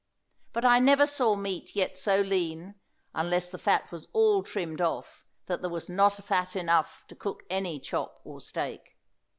[0.51, 2.73] But I never saw meat yet so lean,
[3.13, 7.43] unless the fat was all trimmed off, that there was not fat enough to cook
[7.51, 8.97] any chop or steak.